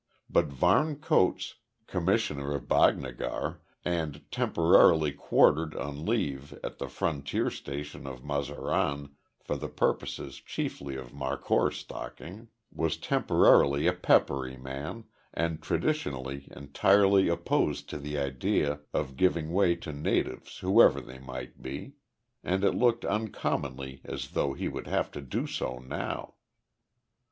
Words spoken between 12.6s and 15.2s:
was temperamentally a peppery man,